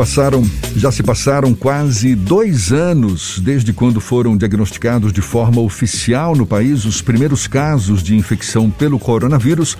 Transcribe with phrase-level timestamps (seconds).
[0.00, 0.42] passaram,
[0.74, 6.86] já se passaram quase dois anos desde quando foram diagnosticados de forma oficial no país
[6.86, 9.76] os primeiros casos de infecção pelo coronavírus.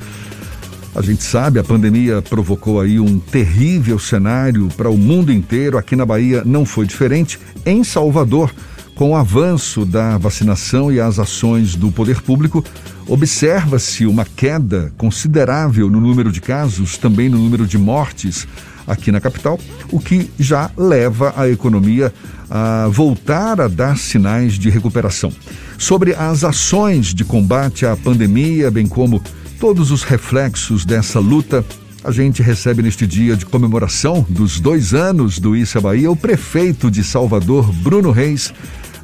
[0.95, 5.79] A gente sabe, a pandemia provocou aí um terrível cenário para o mundo inteiro.
[5.79, 7.41] Aqui na Bahia não foi diferente.
[7.65, 8.53] Em Salvador,
[8.95, 12.63] com o avanço da vacinação e as ações do poder público,
[13.11, 18.47] observa-se uma queda considerável no número de casos, também no número de mortes
[18.87, 19.59] aqui na capital,
[19.91, 22.15] o que já leva a economia
[22.49, 25.33] a voltar a dar sinais de recuperação.
[25.77, 29.21] Sobre as ações de combate à pandemia, bem como
[29.59, 31.65] todos os reflexos dessa luta,
[32.05, 36.91] a gente recebe neste dia de comemoração dos dois anos do Issa Bahia o prefeito
[36.91, 38.55] de Salvador, Bruno Reis.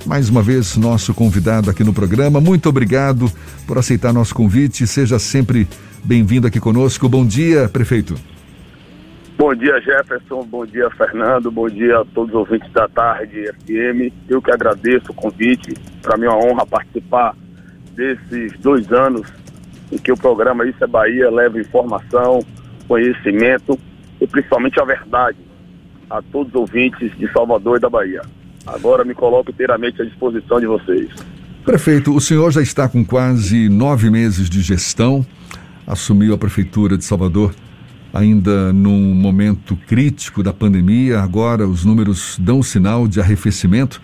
[0.07, 2.41] Mais uma vez, nosso convidado aqui no programa.
[2.41, 3.27] Muito obrigado
[3.67, 4.87] por aceitar nosso convite.
[4.87, 5.67] Seja sempre
[6.05, 7.09] bem-vindo aqui conosco.
[7.09, 8.15] Bom dia, prefeito.
[9.37, 10.45] Bom dia, Jefferson.
[10.45, 11.51] Bom dia, Fernando.
[11.51, 14.13] Bom dia a todos os ouvintes da tarde FM.
[14.29, 15.75] Eu que agradeço o convite.
[16.01, 17.35] Para mim é uma honra participar
[17.97, 19.27] desses dois anos
[19.91, 22.39] em que o programa Isso é Bahia leva informação,
[22.87, 23.77] conhecimento
[24.21, 25.39] e principalmente a verdade
[26.09, 28.23] a todos os ouvintes de Salvador e da Bahia.
[28.67, 31.09] Agora me coloco inteiramente à disposição de vocês.
[31.65, 35.27] Prefeito, o senhor já está com quase nove meses de gestão,
[35.87, 37.55] assumiu a Prefeitura de Salvador
[38.13, 41.21] ainda num momento crítico da pandemia.
[41.21, 44.01] Agora os números dão sinal de arrefecimento.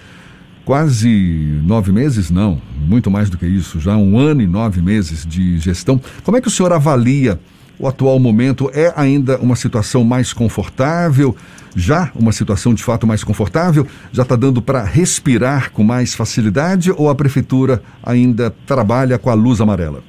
[0.64, 5.27] Quase nove meses, não, muito mais do que isso, já um ano e nove meses
[5.27, 6.00] de gestão.
[6.22, 7.40] Como é que o senhor avalia
[7.83, 8.70] o atual momento?
[8.72, 11.36] É ainda uma situação mais confortável?
[11.75, 13.86] Já uma situação de fato mais confortável?
[14.12, 19.34] Já está dando para respirar com mais facilidade ou a prefeitura ainda trabalha com a
[19.34, 20.00] luz amarela?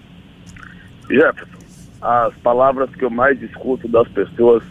[1.09, 1.57] Jefferson,
[1.99, 4.63] as palavras que eu mais escuto das pessoas,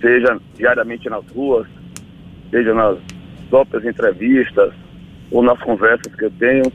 [0.00, 1.66] seja diariamente nas ruas,
[2.50, 2.98] seja nas
[3.50, 4.72] próprias entrevistas
[5.30, 6.70] ou nas conversas que eu tenho,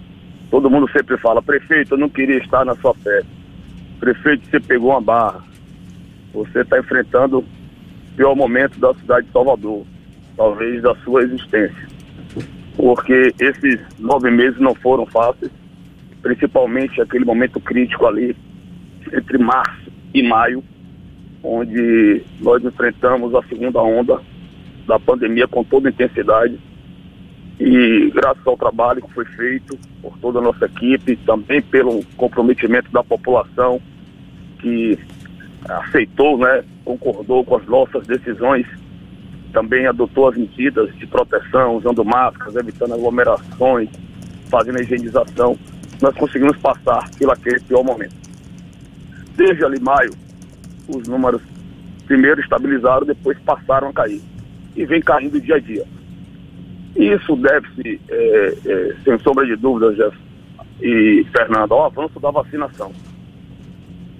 [0.51, 3.36] todo mundo sempre fala, prefeito, eu não queria estar na sua festa.
[3.99, 5.43] Prefeito, você pegou uma barra.
[6.33, 7.45] Você está enfrentando o
[8.15, 9.85] pior momento da cidade de Salvador,
[10.35, 11.87] talvez da sua existência.
[12.75, 15.51] Porque esses nove meses não foram fáceis,
[16.21, 18.35] principalmente aquele momento crítico ali
[19.13, 20.63] entre março e maio,
[21.43, 24.21] onde nós enfrentamos a segunda onda
[24.85, 26.59] da pandemia com toda intensidade.
[27.59, 32.91] E graças ao trabalho que foi feito por toda a nossa equipe, também pelo comprometimento
[32.91, 33.81] da população
[34.59, 34.97] que
[35.67, 38.65] aceitou, né, concordou com as nossas decisões,
[39.51, 43.89] também adotou as medidas de proteção, usando máscaras, evitando aglomerações,
[44.49, 45.57] fazendo a higienização,
[46.01, 48.27] nós conseguimos passar pelo aquele pior momento
[49.37, 50.11] desde ali maio,
[50.87, 51.41] os números
[52.07, 54.21] primeiro estabilizaram, depois passaram a cair.
[54.75, 55.85] E vem caindo dia a dia.
[56.97, 60.17] Isso deve-se, é, é, sem sombra de dúvidas, Jeff
[60.81, 62.91] e Fernando, ao avanço da vacinação.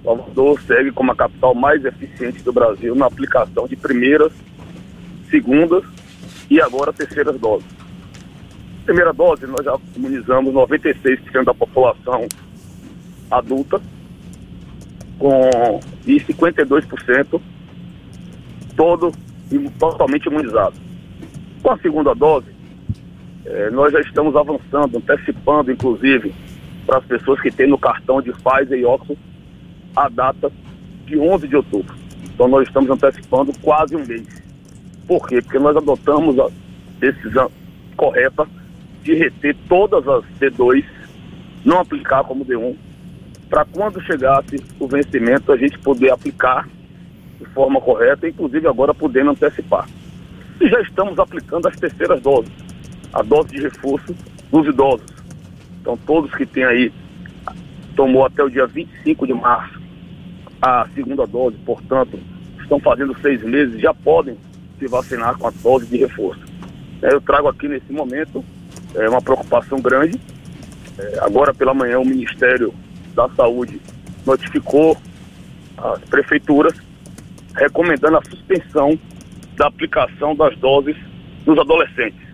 [0.04, 4.32] Salvador segue como a capital mais eficiente do Brasil na aplicação de primeiras,
[5.28, 5.82] segundas
[6.48, 7.66] e agora terceiras doses.
[8.84, 12.26] Primeira dose, nós já imunizamos 96% da população
[13.30, 13.80] adulta
[15.18, 17.40] com e 52%
[18.76, 19.12] todo
[19.78, 20.76] totalmente imunizado.
[21.62, 22.46] Com a segunda dose,
[23.50, 26.34] eh, nós já estamos avançando, antecipando, inclusive,
[26.86, 29.18] para as pessoas que têm no cartão de Pfizer e Oxford
[29.96, 30.52] a data
[31.06, 31.94] de 11 de outubro.
[32.24, 34.26] Então nós estamos antecipando quase um mês.
[35.06, 35.40] Por quê?
[35.40, 36.48] Porque nós adotamos a
[37.00, 37.50] decisão
[37.96, 38.46] correta
[39.02, 40.84] de reter todas as D2,
[41.64, 42.76] não aplicar como D1,
[43.48, 46.68] para quando chegasse o vencimento a gente poder aplicar
[47.38, 49.88] de forma correta, inclusive agora podendo antecipar.
[50.60, 52.52] E já estamos aplicando as terceiras doses,
[53.12, 54.14] a dose de reforço
[54.50, 55.06] dos idosos.
[55.80, 56.92] Então todos que têm aí,
[57.96, 59.78] tomou até o dia 25 de março
[60.60, 62.18] a segunda dose, portanto,
[62.60, 64.36] estão fazendo seis meses, já podem
[64.78, 66.40] se vacinar com a dose de reforço.
[67.02, 68.44] É, eu trago aqui nesse momento
[68.94, 70.20] é, uma preocupação grande.
[70.98, 72.74] É, agora pela manhã o Ministério
[73.14, 73.80] da Saúde
[74.26, 74.96] notificou
[75.76, 76.74] as prefeituras
[77.54, 78.98] recomendando a suspensão
[79.56, 80.96] da aplicação das doses
[81.46, 82.27] nos adolescentes.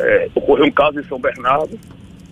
[0.00, 1.78] É, ocorreu um caso em São Bernardo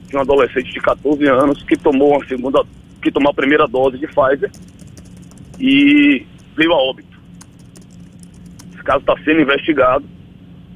[0.08, 2.62] de um adolescente de 14 anos que tomou a segunda,
[3.02, 4.50] que tomou a primeira dose de Pfizer
[5.60, 6.26] e
[6.56, 7.18] veio a óbito.
[8.72, 10.04] Esse caso está sendo investigado.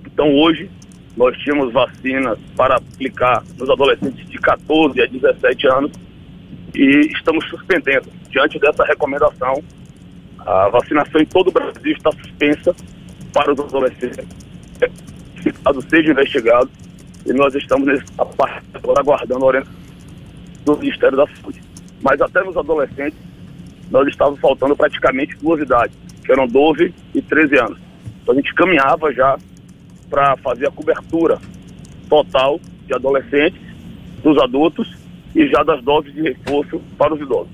[0.06, 0.70] Então hoje
[1.16, 5.92] nós tínhamos vacinas para aplicar nos adolescentes de 14 a 17 anos
[6.74, 8.08] e estamos suspendendo.
[8.28, 9.62] Diante dessa recomendação,
[10.40, 12.74] a vacinação em todo o Brasil está suspensa
[13.32, 14.26] para os adolescentes.
[15.64, 16.70] Caso seja investigado
[17.24, 19.82] e nós estamos nesse, agora aguardando a orientação
[20.64, 21.60] do Ministério da Saúde.
[22.00, 23.18] Mas até nos adolescentes,
[23.90, 27.78] nós estávamos faltando praticamente duas idades, que eram 12 e 13 anos.
[28.22, 29.38] Então a gente caminhava já
[30.08, 31.38] para fazer a cobertura
[32.08, 33.60] total de adolescentes,
[34.22, 34.96] dos adultos
[35.34, 37.52] e já das doses de reforço para os idosos.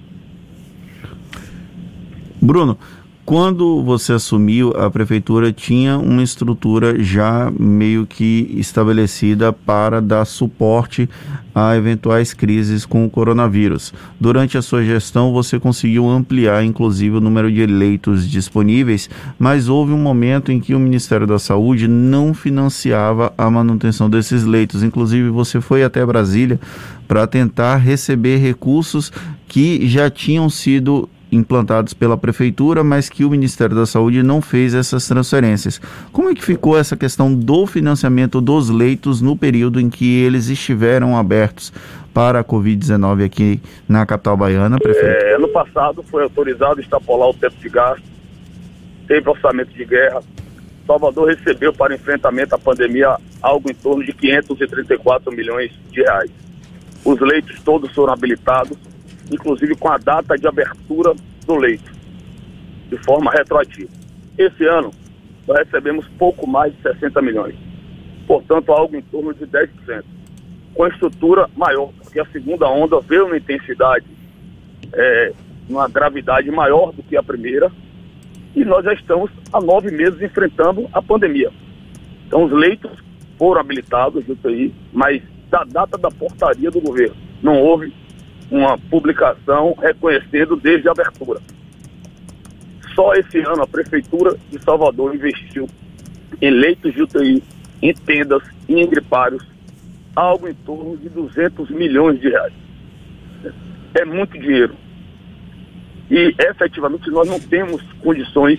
[2.40, 2.78] Bruno,
[3.28, 11.06] quando você assumiu, a prefeitura tinha uma estrutura já meio que estabelecida para dar suporte
[11.54, 13.92] a eventuais crises com o coronavírus.
[14.18, 19.92] Durante a sua gestão, você conseguiu ampliar, inclusive, o número de leitos disponíveis, mas houve
[19.92, 24.82] um momento em que o Ministério da Saúde não financiava a manutenção desses leitos.
[24.82, 26.58] Inclusive, você foi até Brasília
[27.06, 29.12] para tentar receber recursos
[29.46, 34.74] que já tinham sido implantados pela prefeitura, mas que o Ministério da Saúde não fez
[34.74, 35.80] essas transferências.
[36.12, 40.48] Como é que ficou essa questão do financiamento dos leitos no período em que eles
[40.48, 41.72] estiveram abertos
[42.14, 45.06] para a Covid-19 aqui na capital baiana, prefeito?
[45.06, 48.02] É, ano passado foi autorizado extrapolar o teto de gasto,
[49.06, 50.20] teve orçamento de guerra.
[50.86, 56.30] Salvador recebeu para enfrentamento à pandemia algo em torno de 534 milhões de reais.
[57.04, 58.76] Os leitos todos foram habilitados,
[59.30, 61.14] inclusive com a data de abertura
[61.46, 61.90] do leito,
[62.88, 63.90] de forma retroativa.
[64.36, 64.92] Esse ano,
[65.46, 67.54] nós recebemos pouco mais de 60 milhões,
[68.26, 70.04] portanto, algo em torno de 10%,
[70.74, 74.06] com estrutura maior, porque a segunda onda veio uma intensidade,
[74.92, 75.32] é,
[75.68, 77.70] uma gravidade maior do que a primeira,
[78.54, 81.50] e nós já estamos há nove meses enfrentando a pandemia.
[82.26, 82.90] Então, os leitos
[83.38, 87.92] foram habilitados UTI, mas da data da portaria do governo, não houve
[88.50, 91.40] uma publicação reconhecendo desde a abertura.
[92.94, 95.68] Só esse ano a Prefeitura de Salvador investiu
[96.40, 97.42] em leitos de UTI,
[97.82, 99.44] em tendas e em gripários,
[100.16, 102.52] algo em torno de 200 milhões de reais.
[103.94, 104.74] É muito dinheiro.
[106.10, 108.58] E efetivamente nós não temos condições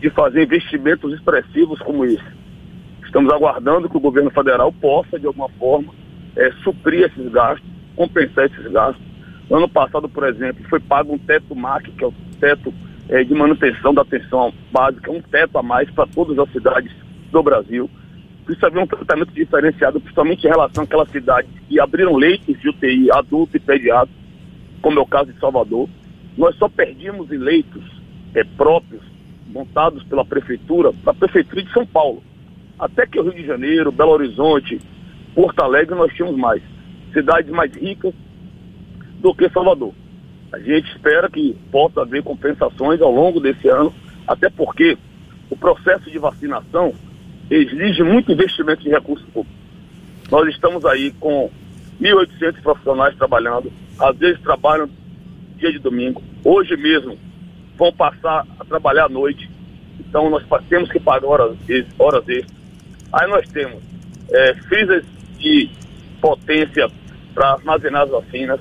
[0.00, 2.40] de fazer investimentos expressivos como esse.
[3.04, 5.92] Estamos aguardando que o governo federal possa, de alguma forma,
[6.36, 9.09] é, suprir esses gastos, compensar esses gastos
[9.56, 12.72] ano passado, por exemplo, foi pago um teto MAC, que é o teto
[13.08, 16.92] é, de manutenção da atenção básica, um teto a mais para todas as cidades
[17.32, 17.90] do Brasil.
[18.44, 23.10] Precisa haver um tratamento diferenciado, principalmente em relação àquelas cidades que abriram leitos de UTI
[23.12, 24.18] adulto e pediátrico,
[24.80, 25.88] como é o caso de Salvador.
[26.38, 27.82] Nós só perdíamos leitos
[28.34, 29.02] é, próprios,
[29.48, 32.22] montados pela Prefeitura, para a Prefeitura de São Paulo.
[32.78, 34.80] Até que o Rio de Janeiro, Belo Horizonte,
[35.34, 36.62] Porto Alegre, nós tínhamos mais.
[37.12, 38.14] Cidades mais ricas
[39.20, 39.92] do que Salvador.
[40.52, 43.94] A gente espera que possa haver compensações ao longo desse ano,
[44.26, 44.98] até porque
[45.48, 46.92] o processo de vacinação
[47.50, 49.58] exige muito investimento de recursos públicos.
[50.30, 51.50] Nós estamos aí com
[52.00, 54.88] 1.800 profissionais trabalhando, às vezes trabalham
[55.56, 57.18] dia de domingo, hoje mesmo
[57.76, 59.50] vão passar a trabalhar à noite,
[59.98, 61.56] então nós temos que pagar horas,
[61.98, 62.60] horas extras.
[63.12, 63.82] Aí nós temos
[64.32, 65.04] é, freezers
[65.38, 65.70] de
[66.20, 66.88] potência
[67.34, 68.60] para armazenar as vacinas,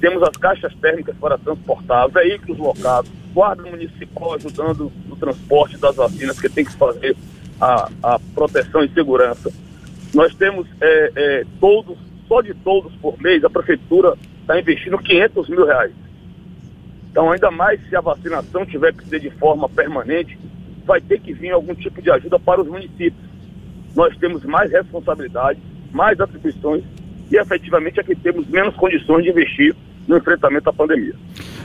[0.00, 6.40] temos as caixas térmicas para transportar, veículos locados, guarda municipal ajudando no transporte das vacinas,
[6.40, 7.16] que tem que fazer
[7.60, 9.52] a, a proteção e segurança.
[10.14, 15.48] Nós temos é, é, todos, só de todos por mês, a prefeitura está investindo 500
[15.48, 15.92] mil reais.
[17.10, 20.38] Então, ainda mais se a vacinação tiver que ser de forma permanente,
[20.86, 23.30] vai ter que vir algum tipo de ajuda para os municípios.
[23.94, 25.60] Nós temos mais responsabilidade,
[25.92, 26.84] mais atribuições
[27.30, 29.74] e efetivamente aqui temos menos condições de investir
[30.10, 31.14] no enfrentamento à pandemia.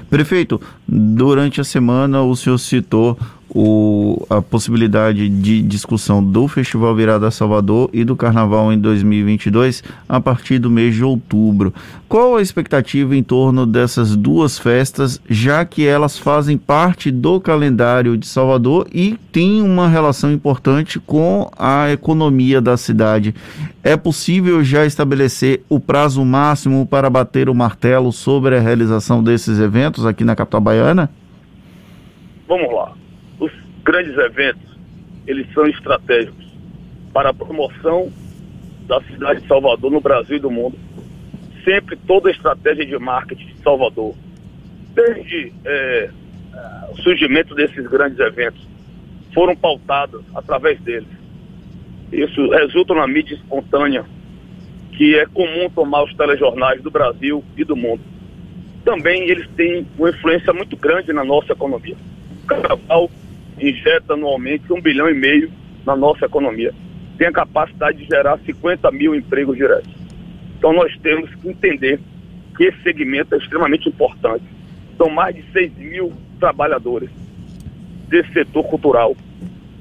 [0.09, 3.17] Prefeito, durante a semana o senhor citou
[3.49, 10.19] o, a possibilidade de discussão do Festival Virada Salvador e do Carnaval em 2022 a
[10.19, 11.73] partir do mês de outubro.
[12.07, 18.17] Qual a expectativa em torno dessas duas festas, já que elas fazem parte do calendário
[18.17, 23.33] de Salvador e têm uma relação importante com a economia da cidade?
[23.83, 29.59] É possível já estabelecer o prazo máximo para bater o martelo sobre a realização desses
[29.59, 31.09] eventos aqui na capital baiana?
[32.47, 33.04] Vamos lá
[33.85, 34.77] grandes eventos,
[35.27, 36.43] eles são estratégicos
[37.13, 38.11] para a promoção
[38.87, 40.77] da cidade de Salvador no Brasil e do mundo.
[41.63, 44.13] Sempre toda a estratégia de marketing de Salvador,
[44.93, 46.09] desde é,
[46.91, 48.61] o surgimento desses grandes eventos,
[49.33, 51.07] foram pautadas através deles.
[52.11, 54.05] Isso resulta na mídia espontânea,
[54.93, 58.01] que é comum tomar os telejornais do Brasil e do mundo.
[58.83, 61.97] Também eles têm uma influência muito grande na nossa economia.
[62.43, 63.09] O carnaval
[63.59, 65.51] injeta anualmente um bilhão e meio
[65.85, 66.73] na nossa economia,
[67.17, 69.89] tem a capacidade de gerar 50 mil empregos diretos.
[70.57, 71.99] Então nós temos que entender
[72.55, 74.43] que esse segmento é extremamente importante.
[74.97, 77.09] São mais de 6 mil trabalhadores
[78.07, 79.15] desse setor cultural,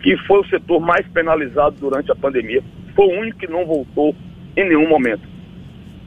[0.03, 2.63] que foi o setor mais penalizado durante a pandemia.
[2.95, 4.15] Foi o único que não voltou
[4.57, 5.23] em nenhum momento.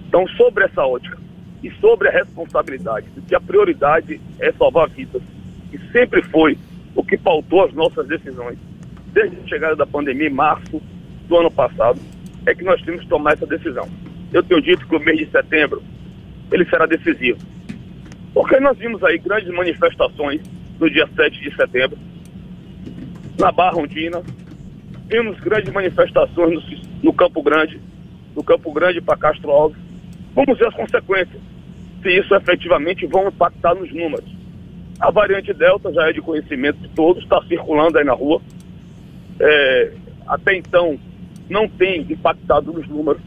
[0.08, 1.18] Então, sobre essa ótica
[1.64, 5.22] e sobre a responsabilidade de que a prioridade é salvar vidas,
[5.70, 6.58] que sempre foi
[6.98, 8.58] o que pautou as nossas decisões,
[9.14, 10.82] desde a chegada da pandemia em março
[11.28, 12.00] do ano passado,
[12.48, 13.88] é que nós temos que tomar essa decisão.
[14.34, 15.84] Eu tenho dito que o mês de setembro
[16.52, 17.38] ele será decisivo.
[18.34, 20.42] Porque nós vimos aí grandes manifestações
[20.80, 21.98] no dia 7 de setembro,
[23.40, 24.24] na Barra Ondina,
[25.08, 26.62] vimos grandes manifestações no,
[27.04, 27.80] no Campo Grande,
[28.34, 29.78] do Campo Grande para Castro Alves.
[30.34, 31.40] Vamos ver as consequências,
[32.02, 34.37] se isso efetivamente vão impactar nos números.
[35.00, 38.42] A variante Delta já é de conhecimento de todos, está circulando aí na rua.
[39.40, 39.92] É,
[40.28, 41.00] até então,
[41.50, 43.22] não tem impactado nos números.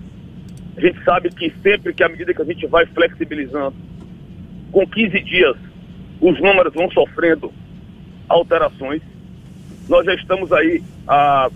[0.77, 3.75] A gente sabe que sempre que à medida que a gente vai flexibilizando,
[4.73, 5.57] com 15 dias,
[6.21, 7.53] os números vão sofrendo
[8.29, 9.03] alterações.
[9.89, 11.50] Nós já estamos aí há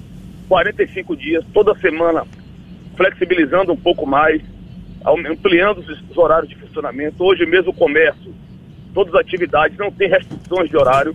[0.49, 2.25] 45 dias, toda semana,
[2.97, 4.43] flexibilizando um pouco mais,
[5.05, 7.23] ampliando os horários de funcionamento.
[7.23, 8.35] Hoje mesmo o comércio,
[8.95, 11.15] todas as atividades não tem restrições de horário,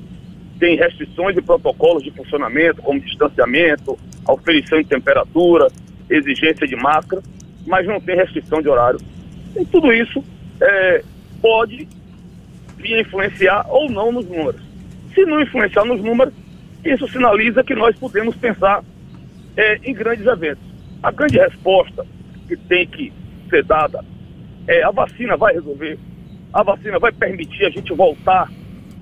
[0.60, 5.70] tem restrições e protocolos de funcionamento, como distanciamento, aferição de temperatura,
[6.10, 7.24] exigência de máscara,
[7.66, 9.00] mas não tem restrição de horário.
[9.56, 10.24] E tudo isso
[10.62, 11.04] é,
[11.42, 11.88] pode
[12.78, 14.62] vir influenciar ou não nos números.
[15.14, 16.34] Se não influenciar nos números,
[16.84, 18.84] isso sinaliza que nós podemos pensar
[19.56, 20.64] é, em grandes eventos.
[21.02, 22.06] A grande resposta
[22.48, 23.14] que tem que
[23.50, 24.04] ser dada
[24.68, 25.98] é a vacina vai resolver,
[26.54, 28.50] a vacina vai permitir a gente voltar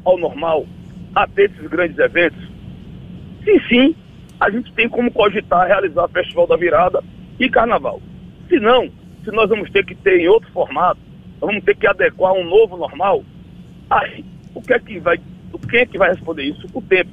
[0.03, 0.65] ao normal,
[1.15, 2.39] a ter esses grandes eventos.
[3.43, 3.95] Se sim,
[4.39, 7.03] a gente tem como cogitar realizar Festival da Virada
[7.39, 8.01] e Carnaval.
[8.47, 8.89] Se não,
[9.23, 10.99] se nós vamos ter que ter em outro formato,
[11.39, 13.23] vamos ter que adequar um novo normal,
[13.89, 14.23] aí
[14.53, 15.19] o que é que vai,
[15.69, 16.67] quem é que vai responder isso?
[16.73, 17.11] O tempo.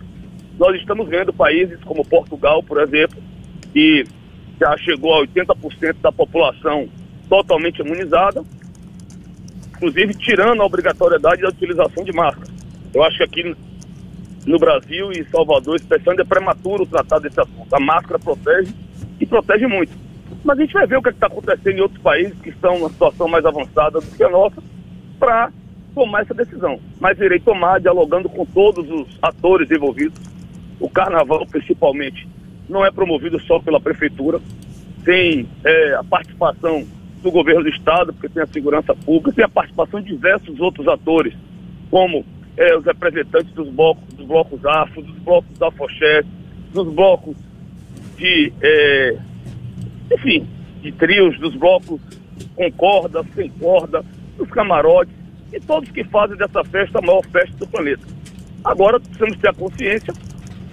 [0.58, 3.20] Nós estamos vendo países como Portugal, por exemplo,
[3.72, 4.04] que
[4.60, 6.88] já chegou a 80% da população
[7.28, 8.42] totalmente imunizada,
[9.76, 12.50] inclusive tirando a obrigatoriedade da utilização de máscara.
[12.92, 13.56] Eu acho que aqui
[14.46, 17.74] no Brasil e Salvador, especialmente, é prematuro tratar desse assunto.
[17.74, 18.72] A máscara protege
[19.20, 19.92] e protege muito.
[20.44, 22.78] Mas a gente vai ver o que é está acontecendo em outros países que estão
[22.78, 24.62] numa situação mais avançada do que a nossa
[25.18, 25.50] para
[25.94, 26.78] tomar essa decisão.
[27.00, 30.20] Mas irei tomar dialogando com todos os atores envolvidos.
[30.78, 32.28] O carnaval, principalmente,
[32.68, 34.40] não é promovido só pela prefeitura,
[35.04, 36.84] tem é, a participação
[37.24, 40.86] do governo do estado, porque tem a segurança pública, tem a participação de diversos outros
[40.86, 41.34] atores,
[41.90, 42.22] como
[42.54, 46.28] é, os representantes dos blocos, dos blocos afro, dos blocos da Fochete,
[46.70, 47.34] dos blocos
[48.18, 49.16] de, é,
[50.12, 50.46] enfim,
[50.82, 51.98] de trios, dos blocos
[52.54, 54.04] com corda, sem corda,
[54.36, 55.14] dos camarotes,
[55.50, 58.06] e todos que fazem dessa festa a maior festa do planeta.
[58.62, 60.12] Agora, precisamos ter a consciência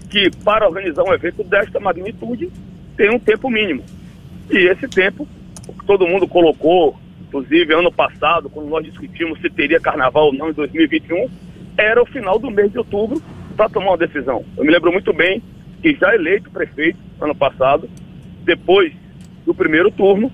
[0.09, 2.51] que para organizar um evento desta magnitude
[2.97, 3.83] tem um tempo mínimo.
[4.49, 5.25] E esse tempo,
[5.85, 6.97] todo mundo colocou,
[7.27, 11.29] inclusive ano passado, quando nós discutimos se teria carnaval ou não em 2021,
[11.77, 13.21] era o final do mês de outubro
[13.55, 14.43] para tomar uma decisão.
[14.57, 15.41] Eu me lembro muito bem
[15.81, 17.89] que já eleito prefeito ano passado,
[18.43, 18.93] depois
[19.45, 20.31] do primeiro turno,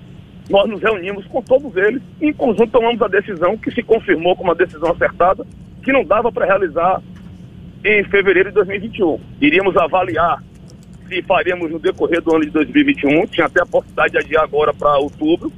[0.48, 4.34] nós nos reunimos com todos eles e em conjunto tomamos a decisão que se confirmou
[4.34, 5.46] como uma decisão acertada,
[5.82, 7.02] que não dava para realizar
[7.84, 9.20] em fevereiro de 2021.
[9.40, 10.42] Iríamos avaliar
[11.08, 14.72] se faríamos no decorrer do ano de 2021, tinha até a possibilidade de adiar agora
[14.74, 15.50] para outubro.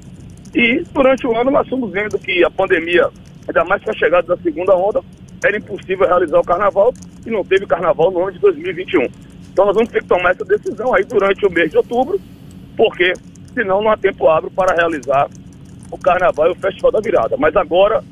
[0.54, 3.08] E durante o ano nós estamos vendo que a pandemia,
[3.46, 5.00] ainda mais com a chegada da segunda onda,
[5.44, 6.94] era impossível realizar o carnaval
[7.26, 9.06] e não teve carnaval no ano de 2021.
[9.52, 12.20] Então nós vamos ter que tomar essa decisão aí durante o mês de outubro,
[12.76, 13.12] porque
[13.52, 15.28] senão não há tempo hábil para realizar
[15.90, 17.36] o carnaval e o festival da virada.
[17.36, 18.02] Mas agora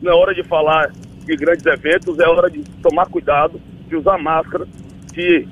[0.00, 0.90] não é hora de falar
[1.24, 4.66] de grandes eventos, é hora de tomar cuidado, de usar máscara,
[5.12, 5.46] de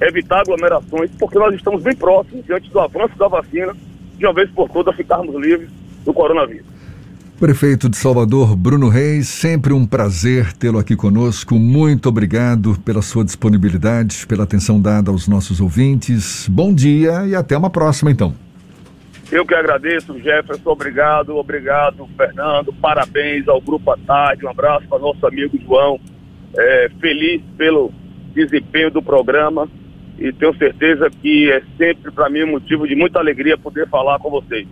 [0.00, 3.74] evitar aglomerações, porque nós estamos bem próximos, diante do avanço da vacina,
[4.16, 5.68] de uma vez por todas ficarmos livres
[6.04, 6.66] do coronavírus.
[7.38, 11.54] Prefeito de Salvador, Bruno Reis, sempre um prazer tê-lo aqui conosco.
[11.54, 16.48] Muito obrigado pela sua disponibilidade, pela atenção dada aos nossos ouvintes.
[16.48, 18.34] Bom dia e até uma próxima, então.
[19.30, 20.70] Eu que agradeço, Jefferson.
[20.70, 22.72] Obrigado, obrigado, Fernando.
[22.72, 24.44] Parabéns ao Grupo à Tarde.
[24.44, 26.00] Um abraço para nosso amigo João.
[26.56, 27.92] É, feliz pelo
[28.34, 29.68] desempenho do programa
[30.18, 34.30] e tenho certeza que é sempre para mim motivo de muita alegria poder falar com
[34.30, 34.66] vocês.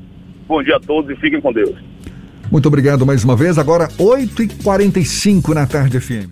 [0.49, 1.77] Bom dia a todos e fiquem com Deus.
[2.51, 3.59] Muito obrigado mais uma vez.
[3.59, 6.25] Agora, 8h45 na tarde FM.